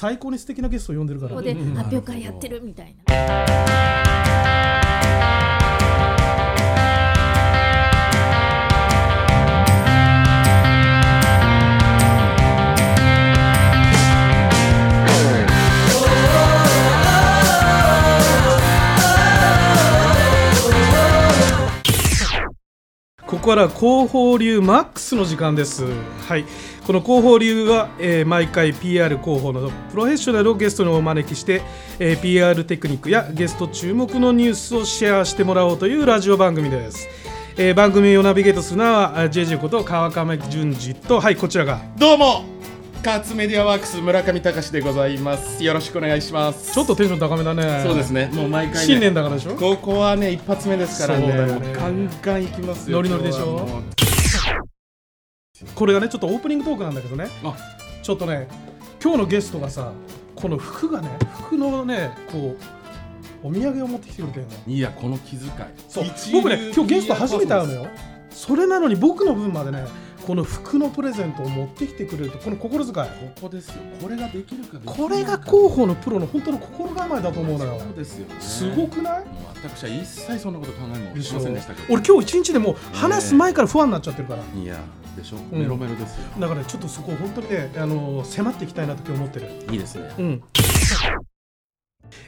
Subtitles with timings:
[0.00, 3.48] 最高に素敵なゲストを呼んでるからここで発表会やってるみたいな。
[23.26, 25.84] ここから広報流マックスの時間です。
[26.28, 26.44] はい、
[26.88, 31.60] この広報流は、えー毎回 PR 広報のプロフェッショナルをゲストにお招きして、
[31.98, 37.06] えー PR テクニックやゲスト注目のニュースをシェアしてもらおうというラジオ番組です。
[37.58, 42.44] えー番組をナビゲートするのはあ JJ こと川上淳二とはいこちらがどうも
[43.02, 47.82] カーツメディアワークス村上隆でございますよろしくお願いしますちょっとテンション高めだね。
[47.84, 48.12] そうです。
[48.12, 49.54] ねもう毎回、ね、新年だからでしょ？
[49.56, 53.82] ここはね一発目ですからねねもうガンガンいきますよノリノリでしょ？
[55.74, 57.28] これがねちょっとオープニングトークなんだけどね。
[57.44, 57.56] あ。
[58.02, 58.48] ちょっとね
[59.02, 59.92] 今日のゲストがさ
[60.34, 61.10] この服がね
[61.44, 62.56] 服のねこ
[63.42, 65.50] うお土産を持ってきてくれてるのいやこの気遣い。
[65.88, 66.04] そう。
[66.32, 67.82] 僕ね今日ゲスト初めて会うのよ。
[67.84, 67.90] よ
[68.30, 69.84] それなのに僕の分までね
[70.28, 73.06] この服のプレゼントを持ってきてくれるとこの心遣い。
[73.34, 73.76] ここですよ。
[73.98, 77.80] これができるかこれが広報のプロの本当の心構えだと思うのよ。
[77.80, 78.34] そうですよね。
[78.38, 79.24] すごくない？
[79.54, 81.94] 私は一切そんなこと考えもしませんでしたけど。
[81.94, 84.42] 俺今日一日でもう話す前から不安になっちゃってるから。
[84.42, 84.76] いや
[85.16, 85.48] でしょ、ん。
[85.50, 86.24] メロメロですよ。
[86.38, 89.46] だからちょっとそこを本当にねあの迫っていきたいなと今日思ってる。
[89.72, 90.12] いいですね。
[90.18, 90.42] うん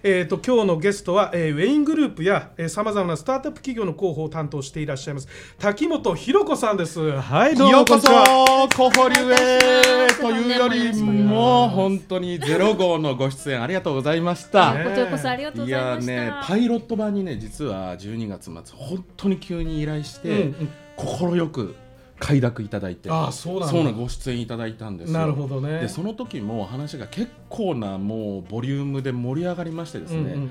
[0.02, 5.28] えー、と今日のゲストは、えーウェイングループやさまざまなスタートアップ企業の広報を担当していらっしゃいます
[5.58, 7.00] 滝本博子さんです。
[7.20, 14.74] はいどうもようこそんにちはコホリュへというよりも本当にゼロ号のご出演ありがとうございました。
[14.74, 16.12] ねこちらこそありがとうごいやざいました。
[16.12, 20.68] ねパイロット版にね実は12月末本当に急に依頼して、うんうん
[21.00, 21.74] 快く
[22.20, 25.80] 快諾いただいてああそうなんだそうなご出演いただいたんですよなるほどね。
[25.80, 30.44] でその時も話が結構なもうボリュームで盛り上がりましてですね、うんうんうんう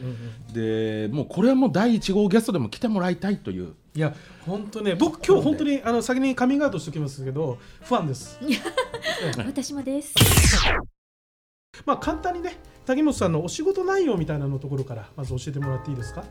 [0.52, 4.16] んでもうこれはもう第1号ゲストでも来てもらいたいといういや
[4.48, 8.40] 本当ね僕今日本当にあの先にカミングアウトしておきますけどファンです。
[9.46, 10.16] 私もです。
[11.86, 16.24] まあ簡単にね滝本さんのお仕事内容みたいなのところからまず教えてもらっていいですか？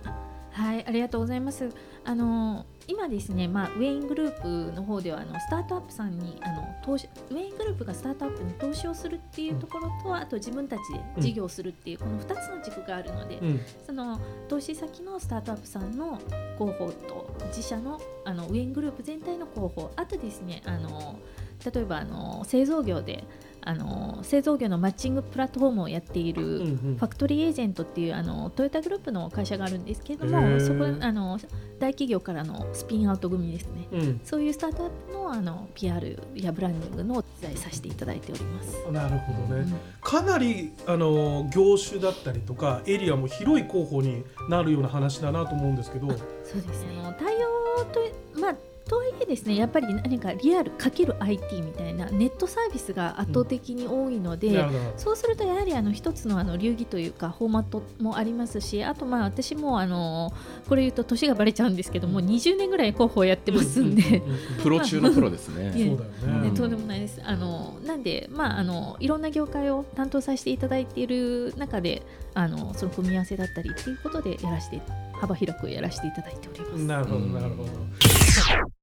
[0.58, 1.70] はい、ありがとうございます。
[2.04, 10.80] あの今ですね、まあ、ウェイングループの方ではあのスタートアップさんにあの投資ウェイングループがスタートアップに投資をするっていうところと、あと自分たち
[11.16, 16.19] で事業をするっていう、この2つの軸があるので、うんその投資先のスタートアップさんの
[16.58, 21.19] 広報と自社のあのウェイングループ全体の広報あとですねあの
[21.64, 23.24] 例えばあの製造業で
[23.69, 31.38] あの製造業のマッチングプラットフォームをやっている、ファクトリーエージェントっていうあのトヨタグループの会社があるんですけれどもそこあの
[31.78, 38.90] 大企業からのスピンアウト組ですねうんそういうスタートアップのあの PR やブランディングのお手伝いさせていただいております。
[38.90, 39.60] なるほどね。
[39.60, 46.16] うんかなりあの業種だったりとかエリアも広い広報になるような話だなと思うんですけど、そう
[46.62, 46.98] ですね。
[47.04, 48.00] あの対応と
[48.40, 48.54] まあ
[48.88, 54.53] とはいえですねやっぱり何かリアルかける IT みたいなネットサービスが圧倒的に多いので。
[54.53, 60.32] なるほどそうするとやはりあの一つのあの流儀というかフォーマットもありますしあとまあ私もあの
[60.69, 65.72] これ言うと年がバレちゃうんですけども20年ぐらい広報やってますんで、うんうんうん プロ中のプロですね。
[65.76, 66.50] いえそうだよね。
[66.50, 67.20] ね、とんでもないです。
[67.25, 72.03] あのなんで、まあ、あのいろんな業界を担当させていただいている中で
[72.34, 74.81] あのその組み合わせだったりっていうことでやらせて
[75.12, 76.84] 幅広くやらせていただいております。
[76.84, 78.77] なるほどうんなるほど。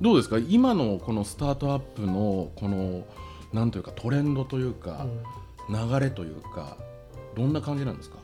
[0.00, 0.38] どうですか？
[0.38, 3.06] 今のこのスタートアップのこの
[3.52, 5.06] なんというかトレンドというか、
[5.68, 6.76] 流れというか
[7.34, 8.16] どんな感じなんですか？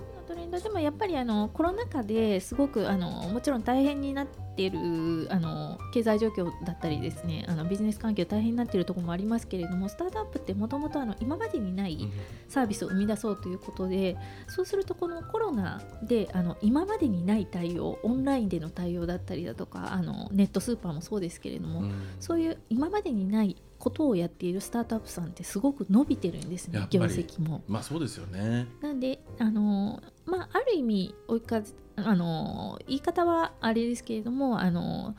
[0.52, 12.06] トレンドでもやっぱりあのコロナ禍ですごくあのもちろん大変になっているあの経済状況だったりですねあのビジネス環境大変になっているところもありますけれどもスタートアップってもともと今までにない
[12.48, 27.64] サービスを生み出そうということでそうするとこのコロナであの今までにない対応オンラインでの対応だったりだとかあのネットスーパーもそうですけれども、うんそういう今までにないことをやっているスタートアップさんってすごく伸びてるんですね業績も。
[27.66, 28.68] まあそうですよね。
[28.80, 31.62] なんであのまあある意味追いか
[31.96, 35.14] あの言い方はあれですけれどもあの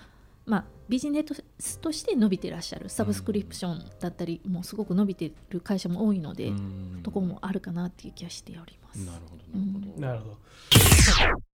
[0.45, 1.23] まあビジネ
[1.59, 9.05] スとして伸びてらっしゃるサブスクリプションだったりもすごく伸びてる会社も多いので、うんところもあるかなっていう気はしております。
[9.05, 10.01] なるほどなるほど。
[10.01, 11.52] なるほど。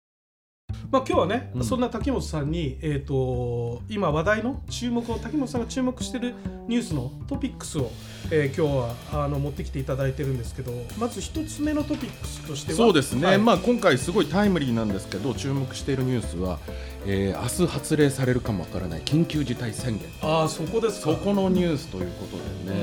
[0.91, 1.65] まあ今日はね、うん。
[1.65, 6.35] そんな滝本さんに、えー、と今話題の注目を滝本さんが注目している
[6.67, 7.91] ニュースのトピックスを、
[8.31, 8.77] えー今日
[9.13, 13.39] はあの持ってきていただいてるんですけどまず一つ目のトピックスとしてはそうですね、はい。
[13.39, 16.59] まあ、今回すごいタイムリーなんですけど注目しているニュースは、
[17.07, 20.09] えー明日発令されるかもわからない緊急事態宣言。
[20.23, 21.13] ああそこですか。
[21.13, 22.37] そこのニュースということ
[22.71, 22.81] でね、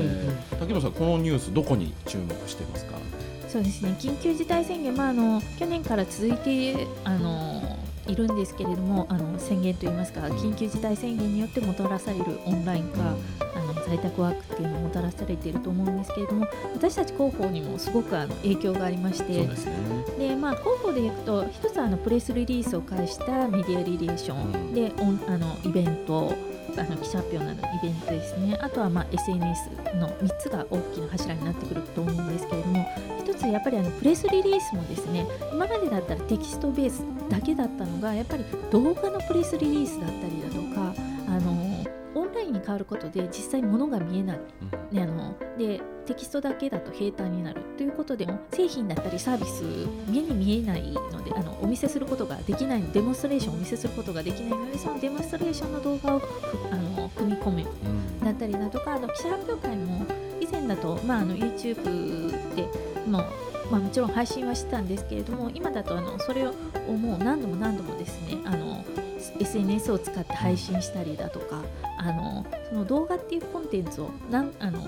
[0.52, 2.94] うん滝野さんこのニュースどこに注目していますか？
[3.48, 3.96] そそうですね。
[3.98, 7.75] 緊急事態宣言、まあ、あの去年から続いてあの
[8.06, 13.00] いるんですけれどもあの宣言といいますか緊急事態宣言によってもたらされるオンライン化
[13.54, 19.74] あの在宅ワークっていうのをもたらされていると思うんですけれども私たち広報にもすごくあの影響がありましてですね。
[20.18, 26.34] で、まあ、広報でいくと一つはあのプレスリリースを介したメディアリレーションでオンあのイベント
[26.80, 28.58] あの記者発表などのイベントですね。
[28.60, 32.86] あとはまあ SNS の3つが大きな柱になってくると思うんですけれども
[33.24, 40.94] 1つやっぱりあのプレスリリースもですね今までだったらテキストベースだけだったのがやっぱり動画のプレスリリースだったりだとか
[42.76, 44.40] わることで実際物が見えない、
[44.92, 49.62] ね、あのでテキストだけだと平坦になるということでも製品だったりサービス
[50.10, 56.22] 目に見えないのであのお見せすることができないデモンストレーションをお見せすることができないのでそのデモンストレーションの動画を
[56.70, 57.66] あの組み込む。
[58.24, 60.04] だったりだとかあの記者発表会も
[60.40, 62.68] 以前だと、まあ、あの YouTube で
[63.06, 63.24] もう
[63.70, 66.52] まあ、もちろん配信はしてたんですけれども今だとあのそれを
[66.92, 68.84] もう何度も何度もですねあの
[69.40, 71.62] SNS を使って配信したりだとか
[72.06, 74.80] あのその動画っていうコンテンツをなんあの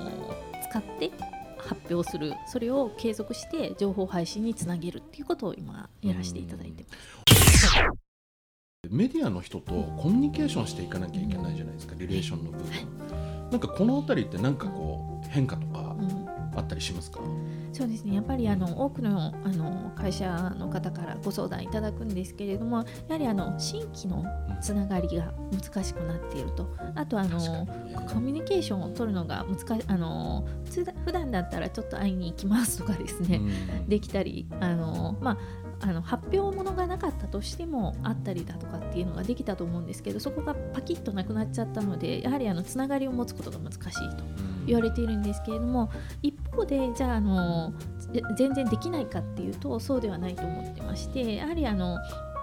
[0.71, 1.11] 使って
[1.59, 7.99] 発表するそれを継続して情報配信につなげるっていうことを今やらせていただいてます。
[8.89, 15.97] メディアの人とコミュニケーションしていかなきゃいけないじゃないですかリレーションの部分、なんかこの辺りって何かこう変化とか
[16.55, 17.21] あったりしますか、
[17.79, 18.17] そうですね。
[18.17, 24.25] やっぱりあの多くのあの会社の方からご相談いただくんですけれどもやはりあの新規の
[24.61, 26.69] つながりが難しくなっていると。
[26.97, 27.69] あとあの
[28.13, 30.45] コミュニケーションを取るのが難しあの
[31.05, 33.41] 普段だったらちょっと会いに行きますとかですね、
[33.87, 35.39] できたりあの、ま
[35.81, 44.25] あ、あの発表ものがなかったとしてもあったりだとかっていうのができたと思うんですけどそこがパキッとなくなっちゃったのでやはりあのつながりを持つことが難しいと
[44.69, 45.91] 言われているんですけれども
[46.23, 47.73] 一方でじゃああの
[48.37, 51.99] 全然できないかっていうとそうではないと思ってましてやはりあの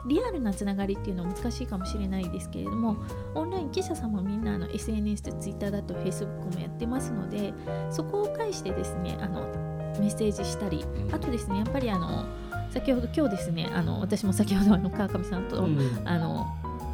[0.07, 2.97] リアルなつながりっていうのは難しいかもしれないですけれども
[3.33, 7.53] オンライン記者さんもみんなあの SNS で Twitter だと Facebook もやってますので
[7.89, 9.41] そこを介してですねあの
[9.99, 12.25] メッセージしたりあとですねやっぱりあの
[12.69, 16.45] 先ほど今日ですねあの私も先ほどあの川上さんと、うん、あの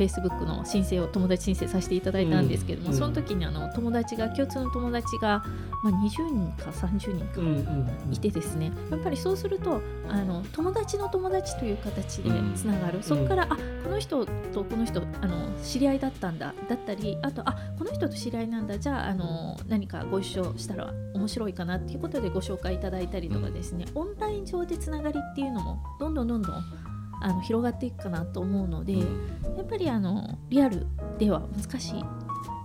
[0.02, 5.44] フェイスブックの申請を友達申請させていただいたんですけども、うん、その時にあの友達が共通の友達が、
[5.84, 26.91] まあ、20人か30人かいてですね、やっぱりそうするとあの友達の友達という形でつながる、うん、そこから、あこの人とこの人あの知り合いだったんだだったりあとあこの人と知り合いなんだじゃああの何かご一緒したら面白いかなっていうことでご紹介いただいたりとかですね、オンライン上でつながりっていうのもどんどんどんどん
[27.22, 29.06] あの広がっていくかなと思うので、や
[29.62, 30.88] っぱりあのリアル
[31.18, 32.04] では難しい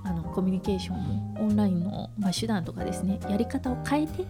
[0.06, 4.24] あのコミュニケーションもオンラインの、まあ、手段とかですねやり方を変えて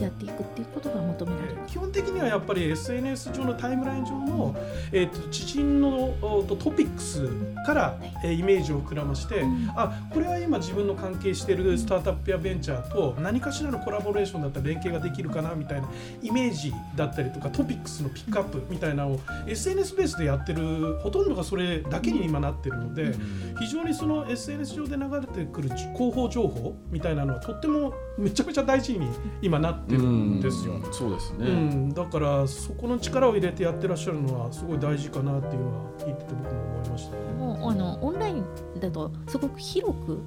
[0.00, 4.56] やっていくっていうことが求められる、うん、基本的にはやっぱり SNS 上のタイムライン上の、
[4.90, 6.14] えーと、知人の
[6.48, 7.28] とトピックス
[7.66, 15.88] から、えー、イメージを膨らまして、うん、あこれは今自分の関係しているスタートアップやベンチャーと何かしらのコラボレーションだったら連携ができるかなみたいな
[16.22, 23.14] イメージだったりとかトピックスのピックアップみたいなのを SNS ベースでやってるほとんどがそれだけに今なってるので、
[23.58, 29.08] 非常にその SNS 上で流れてくる広報情報みたいなのはとってもめちゃめちゃ大事に
[29.40, 30.74] 今なってるんですよ。
[30.74, 38.44] うそうですね、うん、だからそこの力を入れてやってらっしゃるのはすごい大事かなっていうのは聞いてて僕も思いました、ね、もうあのオンライン
[38.80, 40.20] だとすごく広く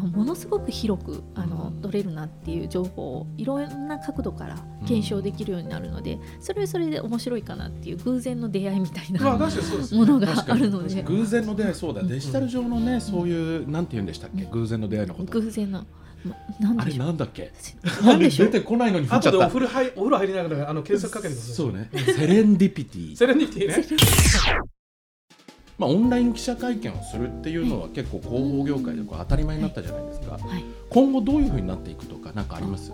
[0.00, 9.46] ものすごく広くあの、取れるなっていう情報をいろんな角度から検証できるようになるので、それはそれで面白いかなっていう偶然の出会いみたいなものが
[10.48, 11.02] あるので。
[11.02, 12.02] 偶然の出会いそうだ。
[12.02, 14.44] デジタル上のねそういうなんて言うんでしたっけ？
[14.44, 15.32] 偶然の出会いのこと。
[15.32, 17.52] 偶然のあれなんだっけ？
[18.04, 21.54] なんで出てこないのに後でお風呂入お風呂入りながらあの検索かけてください。
[21.54, 21.90] そうね。
[22.14, 23.16] セレンディピティ。
[23.16, 23.84] セレンディピティね
[25.78, 32.92] まあ、オンライン記者会見をするっていうのは結構広報業界でこう当たり前になったじゃないですか、はい、今後どういうふうになっていくとか何かあります？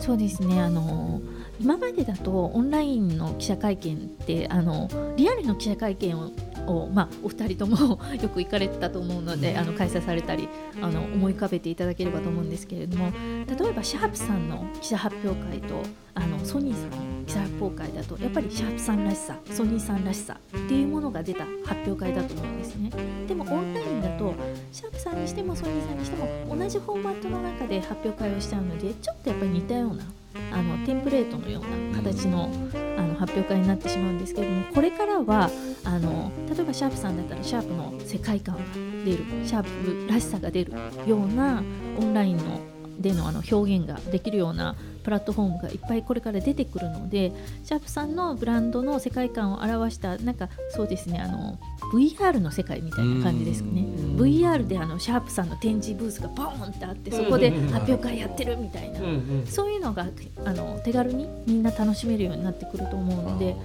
[0.00, 0.60] そうですね。
[0.60, 1.20] あの
[1.60, 6.30] 今までだとオンラインの記者会見ってあのリアルの記者会見を
[6.66, 10.48] を、まあ、お二人ともよく行かれてたと思うのであの開催されたり
[10.80, 13.12] あの思い浮かべていただければと思うんですけれども
[13.46, 15.82] 例えばシャープさんの記者発表会と
[16.14, 22.90] あのソニーさんの記者発表会だとやっぱりシャープさんらしさソニーさんらしさっていうものが出た発表会だと思うんですね。
[23.26, 24.34] でもオンラインだと
[24.72, 30.04] シャープさんにしてもソニーさんにしても同じフォーマットの中で発表会をしちゃうのでちょっとやっぱり似たような
[30.52, 32.50] あのテンプレートのような形の
[32.96, 35.50] あの発表会になってしまうんですけれどもこれからは
[35.84, 38.62] あの例えばシャープさんだったらシャープの世界観が
[39.04, 40.72] 出るシャープらしさが出る
[41.06, 41.62] ような
[41.98, 42.60] オンラインの
[42.98, 47.32] でのあの表現ができるようなプラットフォームがいっぱいこれから出てくるので
[47.64, 51.58] シャープさんのブランドの世界観を表したなんかそうですねあの
[51.92, 53.82] VR の世界みたいな感じですかね。
[54.16, 59.00] VR であのシャープさんの展示ブースがボーンってあってそこで発表会やってるみたいな、
[59.46, 60.06] そういうのが
[60.44, 63.56] あの手軽にみんな楽しめるようになってくると思うので。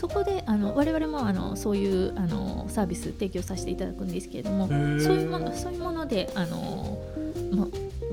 [0.00, 4.78] そこであの我々もあのそういうあのサービス提供させていただくんですけれどもそう
[5.16, 6.99] いうものそういうものであの、ま、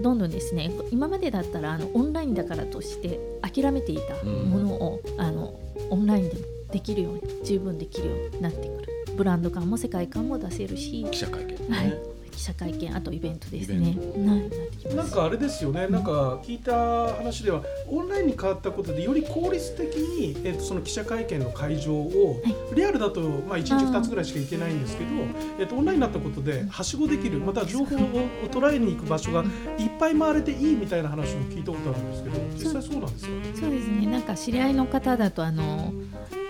[0.01, 8.93] どんどんですね今までだったらあのオンラインだからとして諦めていたものを、うん、あのオンラインでもできるように十分できるようになってくる。
[9.15, 11.05] ブランド感も世界観も出せるし。
[11.09, 13.97] 記者会見、ね、はい記者会見あとイベントですね。
[14.95, 22.41] なんかあれですよね、なんか聞いた話ではオンラインに変わったことでより効率的に、えー、とその記者会見の会場を、
[22.75, 25.09] リアルだとまあ1日2つぐらいしか行けないんですけど、
[25.59, 27.99] えー、とオンラインになったことではしごできるまた情報 を
[28.51, 29.43] 捉えに行く場所が
[29.79, 33.31] いっぱい回れていいみたいな話を聞いたことあるんですけど実際そうなんですか？
[33.61, 34.05] そうですね。
[34.05, 35.91] なんか知り合いの方だとあの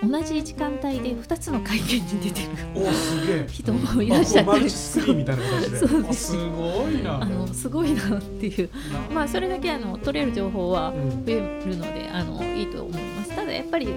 [0.00, 2.48] 同じ時間帯で2つの会見に出てる。
[2.74, 3.46] おすげえ。
[3.48, 5.78] 人もいらっしゃったいな形で。
[5.78, 6.32] そうです。
[6.32, 7.22] すごいな。
[7.22, 8.70] あのすごいなっていう。
[9.12, 10.92] まあそれだけあの取れる情報は
[11.26, 13.30] 増えるので、うん、あのいいと思います。
[13.34, 13.88] ただやっぱり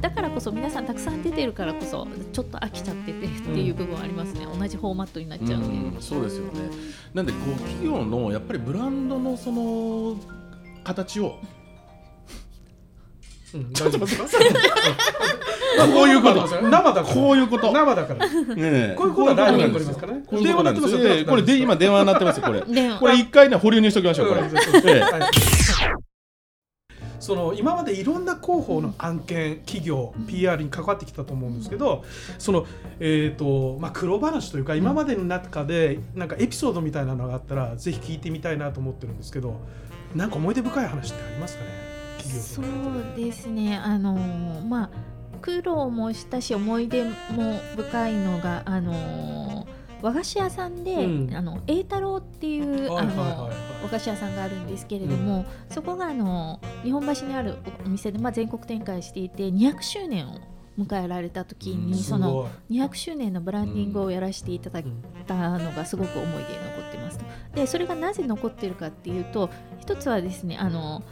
[0.00, 6.70] だからこそ皆さんたくさん出てるからこそちょっと飽きちゃっててっていう部分はありますね、うん、同じフォーマットになっちゃうので、うん、そうですよね。
[7.14, 10.16] なんでこう企業のやっぱりブランドのその
[10.84, 11.36] 形を
[13.54, 13.98] うん、大丈夫。
[14.00, 14.24] ですか
[15.86, 16.46] こういうこと。
[16.46, 17.04] 生だから。
[17.04, 18.26] こういうこと生だから。
[18.26, 22.60] ねこういうことはライブにりますからね電話鳴ってますよこれで今電話鳴ってますこれ。
[22.60, 24.42] これ一回ね保留にしときましょうこれ。
[27.20, 32.04] その今までいろんな広報の案件企業 PR に関わってきたと思うんですけど
[32.38, 32.64] その
[33.00, 39.60] えっ、とまあ苦労話というか今までの中でなんかエピソードみたいなのがあったらぜひ聞いてみたいなと思ってるんですけど
[40.14, 41.87] なんか思い出深い話ってありますかね？
[42.28, 42.66] そう
[43.16, 43.76] ですね。
[43.76, 44.14] あの
[44.68, 44.90] まあ
[45.40, 47.12] 苦労もしたし思い出も
[47.76, 49.66] 深いのがあの
[50.02, 53.50] 和菓子屋さんで、うん、あの栄太郎っていう、あの
[53.82, 60.40] 和菓子屋さんがあるんですけれども、うん、そこがあの日本橋にあるお店で、まあ、全国展開していて200周年を
[60.78, 64.84] 迎えられた時に、うん、その200周年のブランディングをやらせていただい
[65.26, 67.18] たのがすごく思い出に残ってます
[67.54, 71.02] でそれがなぜ残ってるかっていうと一つはですねあの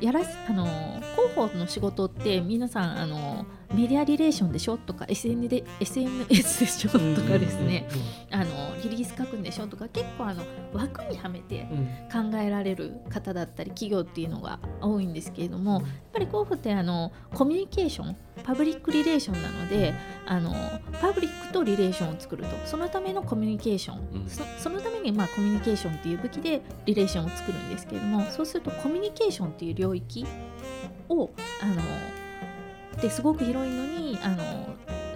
[0.00, 0.64] やらあの
[1.12, 7.86] 広報の仕事って皆さんあのメディアリレーションでしょとか SN で SNS でしょとかですね、
[8.30, 11.68] あのリリース書くんでしょとか結構あの枠にはめて
[12.10, 18.16] 考えられる方だったり企業っていうのが多いんですけれどもやっぱり広報ってあのコミュニケーション
[18.48, 19.92] パブリックリレーションなので
[20.24, 20.54] あの
[21.02, 30.26] パブリックとリレーションを作るとそのためのコミュニケーション、うん、そそのためにまあコミュニケーションっていう武器でリレーションを作るんですけれどもそうするとコミュニケーションっていう領域
[31.10, 31.82] をあの
[32.96, 34.38] ってすごく広いのにあの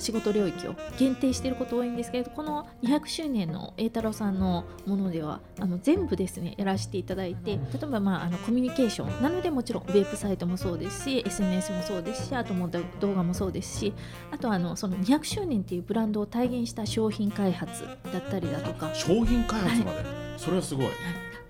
[0.03, 13.95] 仕事領域を限定していること多いんですけれどこの200周年の栄太郎さんのものではあの全部ですねやらせていただいて例えば、まあ、あのコミュニケーションなのでもちろんウェブサイトもそうですし SNS もそうですしあとも動画もそうですし
[14.31, 18.93] あとあのその200周年っていうブランドを体現した商品開発だったりだとか。
[18.95, 20.07] 商品開発まで、はい、
[20.37, 20.87] それはすごい。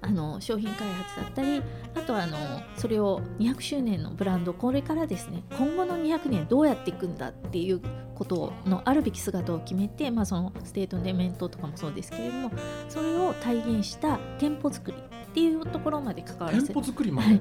[0.02, 1.62] あの商品開発だったり
[1.94, 2.37] あとはあの
[2.76, 7.80] それを200周年のブランドこれからですね今後の200年どうやっていくんだっていう
[8.14, 12.50] ことのあるべき姿を決めて、まあ、そのステートメントとかもそうですけれども
[12.88, 14.99] それを体現した店舗作り
[15.32, 17.34] っていうところまで関わらせ店舗作りまで、は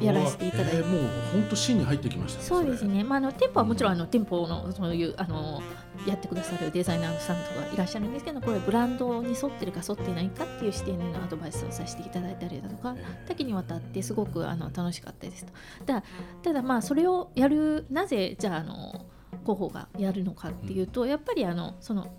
[0.00, 5.60] い、やらせていただいて、えー、もう本当芯に入ってきました、ね、そうですね、まあ、あの店舗はもちろんあの店舗のそういうあの
[6.06, 12.96] やってくださるデザイナーさんとかいらっしゃるんですけどこれブランドに沿ってるか沿ってないかっていう視点でのアドバイスをさせていただいたりだとか
[13.28, 15.52] 多岐にわたってすごくあの楽しかったですと。
[15.84, 16.02] だ
[16.42, 19.04] ただまあそれをやるなぜじゃああの
[19.42, 22.10] 広報がやるのかっていうとやっぱりあのその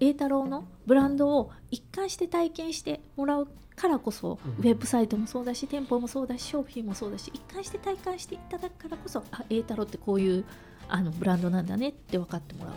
[0.00, 3.48] 栄太郎のブランドを一貫して体験してもらう
[3.78, 10.44] からこそ、ウェブサイトもそうだし店舗もそうだし商品もそうだし一貫して体感していただくからこそあ栄太郎ってこういう
[10.88, 12.74] あのブランドなんだねって分かってもらう。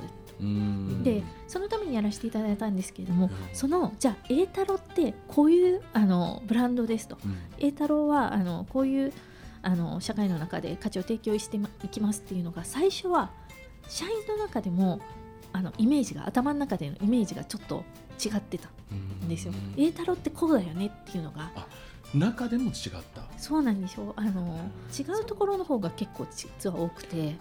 [1.03, 7.17] でそのためにやらせていただいたんですけれども、そのじゃあ栄太郎ってこういうあのブランドですと、
[7.59, 9.13] 栄、うん、太郎はあのこういう
[9.61, 13.29] あの社会の中で価値を提供していきますっていうのが最初は
[13.87, 14.99] 社員の中でも
[15.53, 17.83] あのイメージが頭の中でのイメージがちょっと
[18.23, 19.27] 違ってたん。
[19.27, 19.53] ですよ。
[19.77, 21.51] 栄太郎ってこうだよねっていうのが。
[22.13, 23.21] 中でも違った。
[23.37, 27.37] そうなんでしょうあの違うところの方が結構実は多くて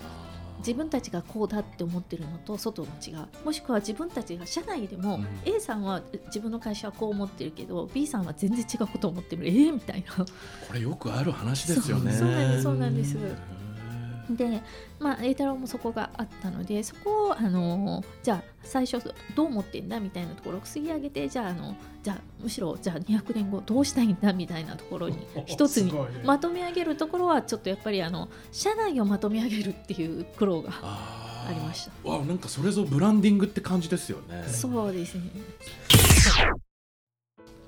[0.59, 3.27] 自分たちがこうだって思ってるのと外の違う。
[3.45, 9.47] もしくは自分たちが社内でも、うん、A さんは自分の会社はこう思ってるけど B さんは全然違うことを思ってる。
[9.49, 10.25] えー、みたいな。
[10.25, 10.27] こ
[10.73, 12.13] れよくある話ですよね。
[12.13, 13.17] そうなんですそうなんです
[14.37, 14.63] で、
[14.99, 25.93] まあ、栄太郎もそこがあったのでそこをあのじゃあ最初どう思ってんだみたいなところを吸い上げてじゃああのじゃあむしろじゃあ200年後どうしたいんだみたいなところに一つに
[26.25, 32.09] まとめ上げるところはちょっとやっぱりあの社内をまとめ上げるっていう苦労がありました。
[32.09, 34.45] わなんかそれぞブランディングって感じですよね。
[34.47, 35.23] そうですね。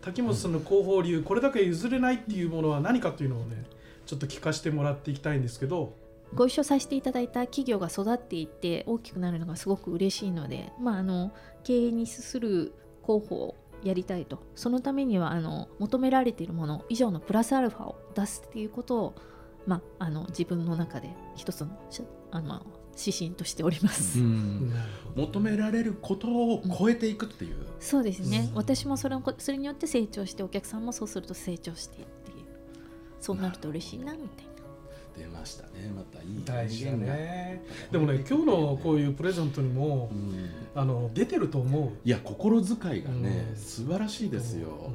[0.02, 3.64] 滝本さんの広報流これだけ譲れないっていうものは何かというのをね
[4.04, 5.94] ちょっと聞かせてもらっていきたいんですけど
[6.34, 12.74] ご一緒させていただいた企業が育っていって大きくなるのがすごく嬉しいので、まあ、あの経営に資する
[13.04, 14.38] 広報をやりたいと。
[14.54, 19.14] そのためにはあの求められているもの以上のプラスアルファを出すっていうことを、
[19.66, 21.76] まあ、あの自分の中で一つの
[22.30, 22.64] あの
[22.98, 24.18] 指針としております、
[25.16, 32.44] 求められることを超えていくっていう、うん、そうですね、うん、私もそれそれによって成長してお客さんもそうすると成長してっていう。
[33.18, 34.51] そうなると嬉しいなみたいな。
[35.16, 35.92] 出ましたね。
[35.94, 37.62] またいい大事ね。
[37.90, 41.90] でもね今日のこういうプレゼントにも、うん、あの出てると思う。
[42.04, 44.90] いや心遣いがね、うん、素晴らしいですよ、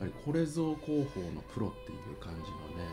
[0.00, 2.88] うん、これぞ広報のプロっていう感じのね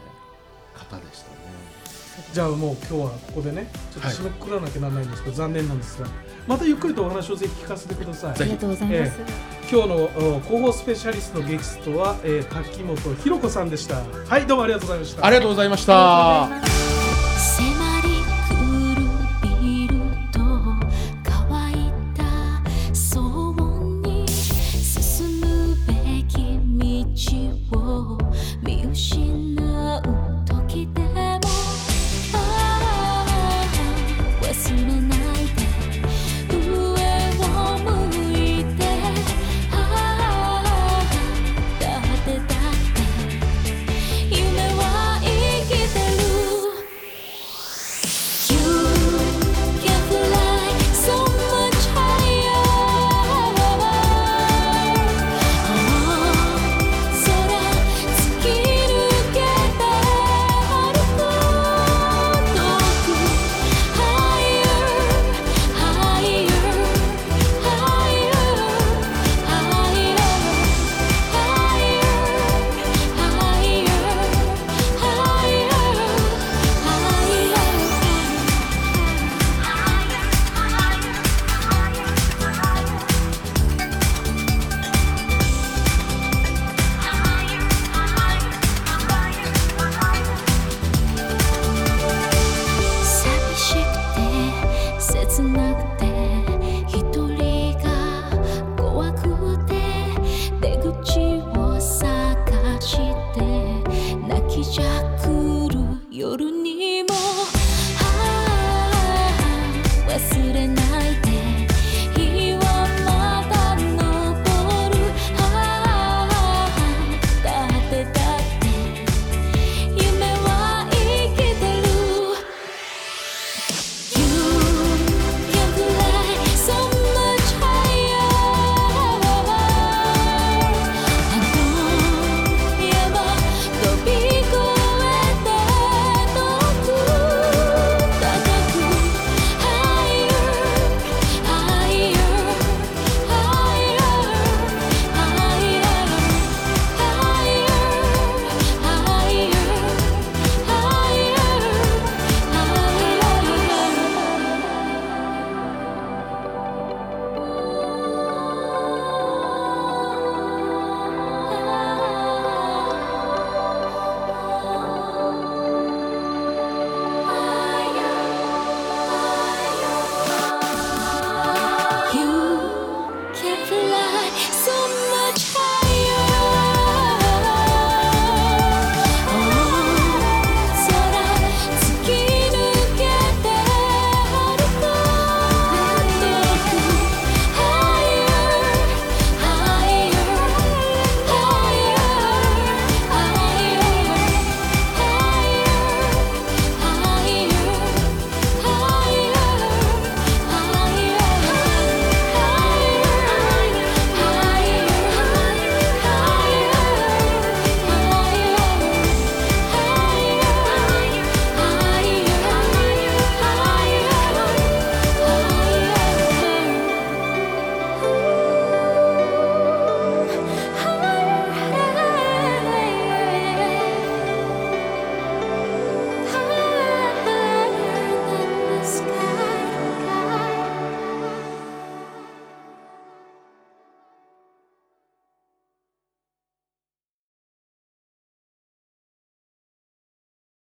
[0.74, 1.87] 方でしたね
[2.34, 6.08] じゃあもう今日はここでねちょっと締めくくらなきゃならないんですけど、はい、残念なんですが
[6.48, 8.32] またゆっくりとお話をぜひ聞かせてください。
[8.32, 14.02] ありがとうございます、えー、今日の広報スペシャリストのゲストは、えー、滝本博子さんでした。
[14.04, 15.26] はいどうもありがとうございました。
[15.26, 16.77] ありがとうございました